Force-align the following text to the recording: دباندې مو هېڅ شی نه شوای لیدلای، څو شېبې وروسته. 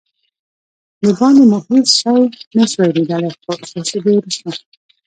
دباندې 1.01 1.43
مو 1.49 1.57
هېڅ 1.67 1.87
شی 1.99 2.17
نه 2.57 2.63
شوای 2.71 2.91
لیدلای، 2.95 3.31
څو 3.71 3.79
شېبې 3.89 4.13
وروسته. 4.15 4.49